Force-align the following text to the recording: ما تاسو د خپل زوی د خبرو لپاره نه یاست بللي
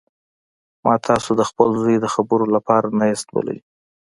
ما 0.83 0.93
تاسو 1.07 1.29
د 1.39 1.41
خپل 1.49 1.69
زوی 1.81 1.97
د 2.01 2.05
خبرو 2.13 2.45
لپاره 2.55 2.87
نه 2.99 3.05
یاست 3.11 3.27
بللي 3.35 3.57